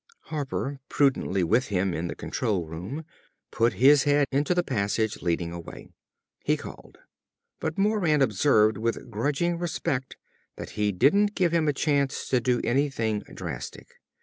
[0.33, 3.05] Harper, prudently with him in the control room,
[3.51, 5.89] put his head into the passage leading away.
[6.43, 6.97] He called.
[7.59, 10.17] But Moran observed with grudging respect
[10.55, 13.89] that he didn't give him a chance to do anything drastic.